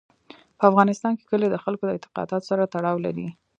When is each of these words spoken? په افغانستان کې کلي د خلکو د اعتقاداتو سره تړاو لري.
په 0.57 0.63
افغانستان 0.71 1.13
کې 1.17 1.25
کلي 1.31 1.47
د 1.49 1.55
خلکو 1.63 1.83
د 1.85 1.89
اعتقاداتو 1.95 2.47
سره 2.49 2.69
تړاو 2.73 3.03
لري. 3.05 3.27